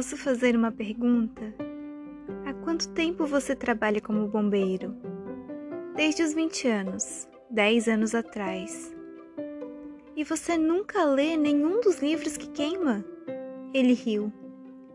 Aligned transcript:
Posso 0.00 0.16
fazer 0.16 0.56
uma 0.56 0.72
pergunta? 0.72 1.42
Há 2.46 2.54
quanto 2.64 2.88
tempo 2.94 3.26
você 3.26 3.54
trabalha 3.54 4.00
como 4.00 4.28
bombeiro? 4.28 4.96
Desde 5.94 6.22
os 6.22 6.32
20 6.32 6.68
anos, 6.68 7.28
10 7.50 7.86
anos 7.86 8.14
atrás. 8.14 8.96
E 10.16 10.24
você 10.24 10.56
nunca 10.56 11.04
lê 11.04 11.36
nenhum 11.36 11.82
dos 11.82 12.00
livros 12.00 12.38
que 12.38 12.48
queima? 12.48 13.04
Ele 13.74 13.92
riu. 13.92 14.32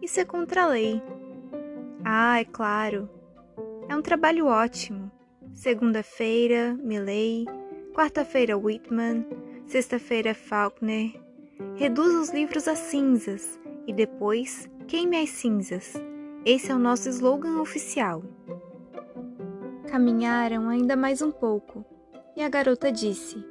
Isso 0.00 0.20
é 0.20 0.24
contra 0.24 0.62
a 0.62 0.68
lei. 0.68 1.02
Ah, 2.02 2.40
é 2.40 2.46
claro. 2.46 3.06
É 3.90 3.94
um 3.94 4.00
trabalho 4.00 4.46
ótimo. 4.46 5.12
Segunda-feira, 5.52 6.78
Milley. 6.82 7.44
Quarta-feira, 7.92 8.56
Whitman. 8.56 9.26
Sexta-feira, 9.66 10.34
Faulkner. 10.34 11.12
Reduza 11.74 12.20
os 12.20 12.30
livros 12.30 12.66
a 12.66 12.74
cinzas 12.74 13.60
e 13.86 13.92
depois 13.92 14.66
queime 14.86 15.16
as 15.22 15.30
cinzas. 15.30 15.94
Esse 16.44 16.70
é 16.70 16.74
o 16.74 16.78
nosso 16.78 17.08
slogan 17.08 17.60
oficial. 17.60 18.22
Caminharam 19.88 20.68
ainda 20.68 20.96
mais 20.96 21.22
um 21.22 21.30
pouco 21.30 21.84
e 22.36 22.42
a 22.42 22.48
garota 22.48 22.92
disse: 22.92 23.44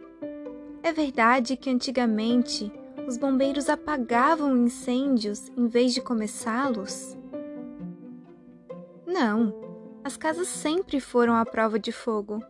É 0.84 0.92
verdade 0.92 1.58
que 1.58 1.70
antigamente 1.70 2.72
os 3.08 3.18
bombeiros 3.18 3.70
apagavam 3.70 4.56
incêndios 4.58 5.52
em 5.58 5.68
vez 5.68 5.94
de 5.94 6.02
começá-los? 6.02 7.18
Não, 9.08 9.54
as 10.04 10.18
casas 10.18 10.48
sempre 10.48 11.00
foram 11.00 11.36
à 11.36 11.46
prova 11.46 11.80
de 11.80 11.92
fogo. 11.92 12.44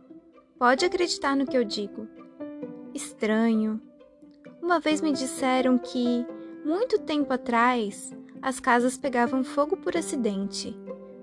Pode 0.58 0.84
acreditar 0.84 1.36
no 1.36 1.46
que 1.46 1.56
eu 1.56 1.64
digo. 1.64 2.06
Estranho. 2.92 3.80
Uma 4.62 4.78
vez 4.78 5.00
me 5.00 5.12
disseram 5.12 5.76
que, 5.76 6.24
muito 6.64 6.98
tempo 7.00 7.32
atrás, 7.32 8.12
as 8.44 8.60
casas 8.60 8.98
pegavam 8.98 9.42
fogo 9.42 9.74
por 9.74 9.96
acidente 9.96 10.78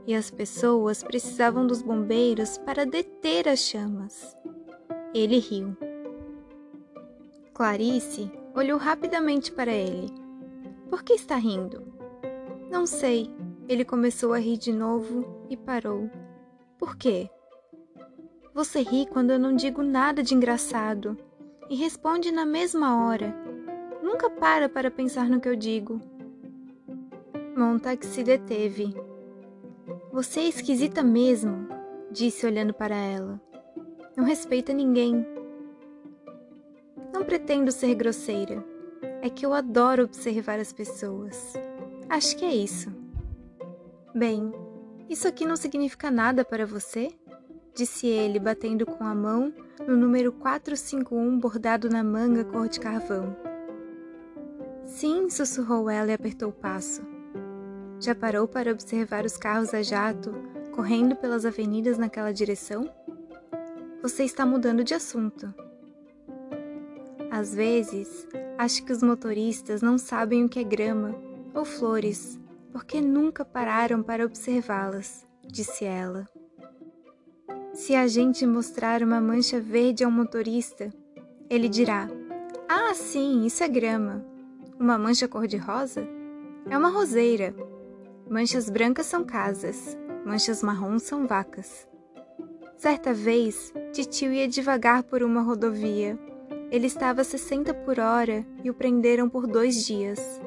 e 0.08 0.16
as 0.16 0.32
pessoas 0.32 1.04
precisavam 1.04 1.68
dos 1.68 1.80
bombeiros 1.84 2.58
para 2.58 2.84
deter 2.84 3.48
as 3.48 3.60
chamas. 3.60 4.36
Ele 5.14 5.38
riu. 5.38 5.78
Clarice 7.54 8.32
olhou 8.56 8.80
rapidamente 8.80 9.52
para 9.52 9.72
ele. 9.72 10.12
Por 10.90 11.04
que 11.04 11.14
está 11.14 11.36
rindo? 11.36 11.94
Não 12.72 12.88
sei. 12.88 13.30
Ele 13.70 13.86
começou 13.86 14.34
a 14.34 14.40
rir 14.40 14.58
de 14.58 14.74
novo 14.74 15.46
e 15.48 15.56
parou. 15.56 16.10
Por 16.80 16.96
quê? 16.96 17.30
Você 18.52 18.82
ri 18.82 19.06
quando 19.06 19.30
eu 19.30 19.38
não 19.38 19.56
digo 19.56 19.84
nada 19.84 20.24
de 20.24 20.34
engraçado 20.34 21.16
e 21.70 21.76
responde 21.76 22.32
na 22.32 22.48
mesma 22.48 23.06
hora. 23.06 23.32
Nunca 24.02 24.28
para 24.28 24.68
para 24.68 24.90
pensar 24.90 25.30
no 25.30 25.40
que 25.40 25.48
eu 25.48 25.56
digo. 25.56 26.02
Montag 27.56 28.06
se 28.06 28.24
deteve. 28.24 28.96
Você 30.14 30.40
é 30.40 30.48
esquisita 30.48 31.04
mesmo, 31.04 31.68
disse 32.10 32.46
olhando 32.46 32.74
para 32.74 32.96
ela. 32.96 33.42
Não 34.16 34.24
respeita 34.24 34.72
ninguém. 34.72 35.26
Não 37.14 37.26
pretendo 37.26 37.72
ser 37.72 37.94
grosseira. 37.96 38.64
É 39.22 39.30
que 39.30 39.46
eu 39.46 39.54
adoro 39.54 40.04
observar 40.06 40.60
as 40.60 40.72
pessoas. 40.72 41.54
Acho 42.10 42.38
que 42.38 42.46
é 42.46 42.56
isso. 42.56 42.90
Bem, 44.16 44.54
isso 45.10 45.28
aqui 45.28 45.46
não 45.46 45.58
significa 45.58 46.10
nada 46.10 46.46
para 46.46 46.66
você? 46.66 47.10
Disse 47.76 48.08
ele, 48.08 48.40
batendo 48.40 48.86
com 48.86 49.04
a 49.04 49.14
mão 49.14 49.54
no 49.86 49.98
número 49.98 50.32
451 50.32 51.38
bordado 51.38 51.90
na 51.90 52.04
manga 52.04 52.46
cor 52.46 52.70
de 52.70 52.80
carvão. 52.80 53.36
Sim, 54.86 55.30
sussurrou 55.30 55.90
ela 55.90 56.12
e 56.12 56.14
apertou 56.14 56.50
o 56.50 56.54
passo. 56.54 57.11
Já 58.02 58.16
parou 58.16 58.48
para 58.48 58.72
observar 58.72 59.26
os 59.26 59.38
carros 59.38 59.76
a 59.76 59.84
jato 59.84 60.34
correndo 60.74 61.16
pelas 61.16 61.46
avenidas 61.46 62.00
naquela 62.00 62.34
direção? 62.34 62.90
Você 64.02 64.24
está 64.24 64.44
mudando 64.44 64.84
de 64.84 64.96
assunto. 64.96 65.54
Às 67.30 67.54
vezes, 67.54 68.28
acho 68.58 68.84
que 68.84 68.92
os 68.92 69.04
motoristas 69.04 69.84
não 69.84 70.00
sabem 70.00 70.44
o 70.44 70.50
que 70.50 70.58
é 70.58 70.64
grama 70.64 71.14
ou 71.54 71.64
flores, 71.64 72.40
porque 72.72 73.00
nunca 73.00 73.46
pararam 73.46 74.02
para 74.02 74.26
observá-las, 74.26 75.24
disse 75.46 75.86
ela. 75.86 76.28
Se 77.72 77.94
a 77.94 78.08
gente 78.08 78.48
mostrar 78.48 79.04
uma 79.04 79.22
mancha 79.22 79.62
verde 79.62 80.04
ao 80.04 80.10
motorista, 80.10 80.92
ele 81.48 81.70
dirá: 81.70 82.10
Ah, 82.68 82.96
sim, 82.96 83.46
isso 83.46 83.64
é 83.64 83.68
grama. 83.68 84.26
Uma 84.80 84.98
mancha 84.98 85.28
cor-de-rosa? 85.28 86.04
É 86.68 86.76
uma 86.76 86.90
roseira. 86.90 87.54
Manchas 88.32 88.70
brancas 88.70 89.08
são 89.08 89.26
casas, 89.26 89.98
manchas 90.26 90.64
marrons 90.64 91.04
são 91.04 91.28
vacas. 91.28 91.86
Certa 92.78 93.14
vez, 93.14 93.74
Titio 93.92 94.32
ia 94.32 94.48
devagar 94.48 95.04
por 95.04 95.22
uma 95.22 95.42
rodovia. 95.42 96.18
Ele 96.72 96.88
estava 96.88 97.20
a 97.20 97.26
60 97.26 97.74
por 97.74 98.00
hora 98.00 98.46
e 98.64 98.70
o 98.70 98.74
prenderam 98.74 99.28
por 99.28 99.46
dois 99.46 99.86
dias. 99.86 100.40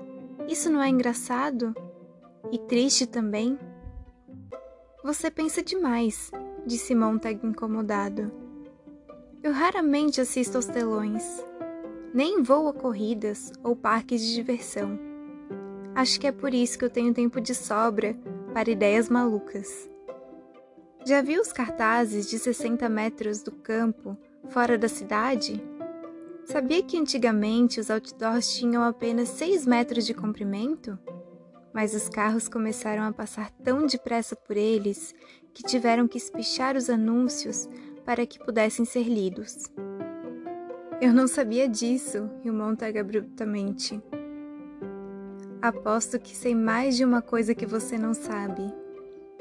Isso 0.48 0.70
não 0.70 0.80
é 0.80 0.88
engraçado? 0.88 1.74
E 2.50 2.58
triste 2.58 3.06
também? 3.06 3.58
Você 5.04 5.30
pensa 5.30 5.62
demais, 5.62 6.30
disse 6.64 6.94
Montag 6.94 7.46
incomodado. 7.46 8.32
Eu 9.42 9.52
raramente 9.52 10.22
assisto 10.22 10.56
aos 10.56 10.64
telões. 10.64 11.22
Nem 12.14 12.42
vou 12.42 12.66
a 12.66 12.72
corridas 12.72 13.52
ou 13.62 13.76
parques 13.76 14.22
de 14.22 14.32
diversão. 14.32 15.13
Acho 15.94 16.19
que 16.19 16.27
é 16.27 16.32
por 16.32 16.53
isso 16.53 16.77
que 16.77 16.84
eu 16.84 16.91
tenho 16.91 17.15
tempo 17.15 17.41
de 17.41 17.55
sobra 17.55 18.16
para 18.53 18.71
ideias 18.71 19.09
malucas. 19.09 19.88
Já 21.06 21.22
viu 21.22 21.41
os 21.41 21.53
cartazes 21.53 22.28
de 22.28 22.37
60 22.38 22.88
metros 22.88 23.43
do 23.43 23.53
campo, 23.53 24.16
fora 24.49 24.77
da 24.77 24.88
cidade? 24.88 25.62
Sabia 26.47 26.82
que 26.82 26.99
antigamente 26.99 27.78
os 27.78 27.91
outdoors 27.91 28.56
tinham 28.56 28.82
apenas 28.82 29.28
6 29.31 29.66
metros 29.66 30.05
de 30.05 30.12
comprimento? 30.15 30.99
Mas 31.72 31.94
os 31.94 32.09
carros 32.09 32.49
começaram 32.49 33.05
a 33.05 33.12
passar 33.12 33.50
tão 33.62 33.87
depressa 33.87 34.34
por 34.34 34.56
eles 34.56 35.15
que 35.53 35.62
tiveram 35.62 36.09
que 36.09 36.19
espichar 36.19 36.76
os 36.76 36.91
anúncios 36.91 37.69
para 38.05 38.26
que 38.26 38.38
pudessem 38.38 38.84
ser 38.84 39.05
lidos. 39.05 39.71
Eu 41.00 41.12
não 41.12 41.28
sabia 41.28 41.69
disso, 41.69 42.28
riu 42.43 42.53
Montag 42.53 42.99
abruptamente. 42.99 44.00
Aposto 45.64 46.19
que 46.19 46.36
sei 46.36 46.54
mais 46.54 46.94
de 46.94 47.06
uma 47.06 47.22
coisa 47.22 47.54
que 47.54 47.64
você 47.64 47.97
não 47.97 48.12
sabe. 48.12 48.70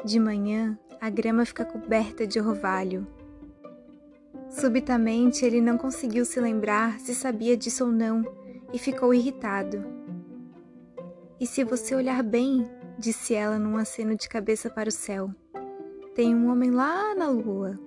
De 0.05 0.17
manhã, 0.17 0.79
a 1.01 1.09
grama 1.09 1.45
fica 1.45 1.65
coberta 1.65 2.25
de 2.25 2.39
orvalho. 2.39 3.05
Subitamente, 4.49 5.43
ele 5.43 5.59
não 5.59 5.77
conseguiu 5.77 6.23
se 6.23 6.39
lembrar 6.39 6.97
se 6.97 7.13
sabia 7.13 7.57
disso 7.57 7.83
ou 7.83 7.91
não 7.91 8.23
e 8.71 8.79
ficou 8.79 9.13
irritado. 9.13 9.83
E 11.41 11.45
se 11.45 11.61
você 11.65 11.93
olhar 11.93 12.23
bem, 12.23 12.71
disse 12.97 13.33
ela 13.33 13.59
num 13.59 13.75
aceno 13.75 14.15
de 14.15 14.29
cabeça 14.29 14.69
para 14.69 14.87
o 14.87 14.93
céu, 14.93 15.29
tem 16.15 16.33
um 16.33 16.49
homem 16.49 16.71
lá 16.71 17.13
na 17.13 17.27
lua. 17.27 17.77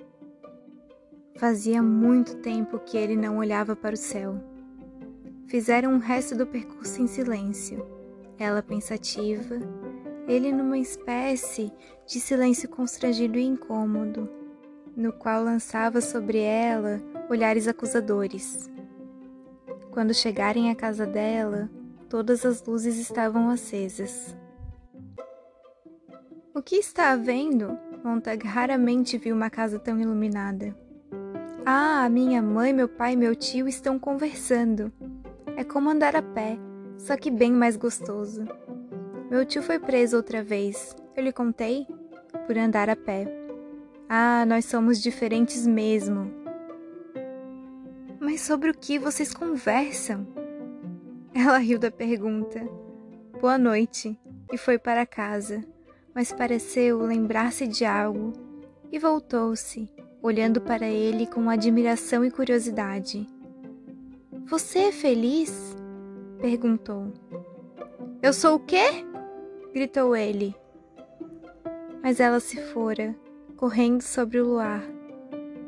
Fazia 1.38 1.82
muito 1.82 2.36
tempo 2.42 2.78
que 2.80 2.98
ele 2.98 3.16
não 3.16 3.38
olhava 3.38 3.74
para 3.74 3.94
o 3.94 3.96
céu. 3.96 4.38
Fizeram 5.46 5.94
o 5.94 5.98
resto 5.98 6.36
do 6.36 6.46
percurso 6.46 7.00
em 7.00 7.06
silêncio. 7.06 7.95
Ela 8.38 8.62
pensativa, 8.62 9.56
ele 10.28 10.52
numa 10.52 10.78
espécie 10.78 11.72
de 12.06 12.20
silêncio 12.20 12.68
constrangido 12.68 13.38
e 13.38 13.44
incômodo, 13.44 14.28
no 14.96 15.12
qual 15.12 15.42
lançava 15.42 16.00
sobre 16.00 16.38
ela 16.38 17.00
olhares 17.28 17.66
acusadores. 17.68 18.70
Quando 19.90 20.12
chegarem 20.12 20.70
à 20.70 20.74
casa 20.74 21.06
dela, 21.06 21.70
todas 22.08 22.44
as 22.44 22.62
luzes 22.64 22.98
estavam 22.98 23.48
acesas. 23.48 24.36
O 26.54 26.62
que 26.62 26.76
está 26.76 27.12
havendo? 27.12 27.78
Montag 28.02 28.46
raramente 28.46 29.18
viu 29.18 29.34
uma 29.34 29.50
casa 29.50 29.78
tão 29.78 29.98
iluminada. 29.98 30.76
Ah, 31.64 32.08
minha 32.08 32.40
mãe, 32.40 32.72
meu 32.72 32.88
pai 32.88 33.14
e 33.14 33.16
meu 33.16 33.34
tio 33.34 33.66
estão 33.66 33.98
conversando. 33.98 34.92
É 35.56 35.64
como 35.64 35.90
andar 35.90 36.14
a 36.14 36.22
pé, 36.22 36.58
só 36.98 37.16
que 37.16 37.30
bem 37.30 37.52
mais 37.52 37.76
gostoso. 37.76 38.44
Meu 39.30 39.44
tio 39.44 39.62
foi 39.62 39.78
preso 39.78 40.16
outra 40.16 40.42
vez. 40.42 40.94
Eu 41.16 41.24
lhe 41.24 41.32
contei? 41.32 41.86
Por 42.46 42.56
andar 42.56 42.88
a 42.88 42.96
pé. 42.96 43.26
Ah, 44.08 44.44
nós 44.46 44.66
somos 44.66 45.02
diferentes 45.02 45.66
mesmo. 45.66 46.30
Mas 48.20 48.40
sobre 48.40 48.70
o 48.70 48.74
que 48.74 48.98
vocês 48.98 49.34
conversam? 49.34 50.26
Ela 51.34 51.58
riu 51.58 51.78
da 51.78 51.90
pergunta. 51.90 52.66
Boa 53.40 53.58
noite, 53.58 54.18
e 54.52 54.56
foi 54.56 54.78
para 54.78 55.04
casa, 55.04 55.62
mas 56.14 56.32
pareceu 56.32 57.00
lembrar-se 57.02 57.66
de 57.66 57.84
algo 57.84 58.32
e 58.90 58.98
voltou-se, 58.98 59.90
olhando 60.22 60.60
para 60.60 60.88
ele 60.88 61.26
com 61.26 61.50
admiração 61.50 62.24
e 62.24 62.30
curiosidade. 62.30 63.26
Você 64.46 64.78
é 64.78 64.92
feliz? 64.92 65.76
Perguntou. 66.36 67.12
Eu 68.22 68.32
sou 68.32 68.56
o 68.56 68.60
quê? 68.60 69.04
gritou 69.72 70.16
ele. 70.16 70.54
Mas 72.02 72.20
ela 72.20 72.40
se 72.40 72.56
fora, 72.72 73.14
correndo 73.56 74.00
sobre 74.00 74.40
o 74.40 74.46
luar. 74.46 74.82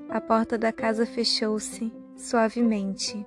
A 0.09 0.21
porta 0.21 0.57
da 0.57 0.73
casa 0.73 1.05
fechou-se 1.05 1.93
suavemente. 2.17 3.27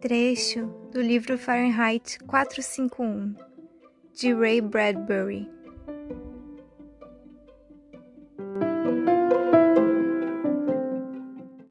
Trecho 0.00 0.66
do 0.90 1.00
livro 1.02 1.36
Fahrenheit 1.36 2.18
451 2.20 3.34
de 4.14 4.32
Ray 4.32 4.60
Bradbury. 4.60 5.59